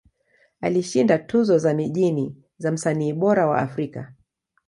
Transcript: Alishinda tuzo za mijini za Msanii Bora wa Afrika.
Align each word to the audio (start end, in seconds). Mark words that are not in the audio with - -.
Alishinda 0.61 1.17
tuzo 1.19 1.57
za 1.57 1.73
mijini 1.73 2.35
za 2.57 2.71
Msanii 2.71 3.13
Bora 3.13 3.47
wa 3.47 3.57
Afrika. 3.57 4.13